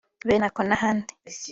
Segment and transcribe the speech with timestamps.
[0.27, 1.13] Benako n’ahandi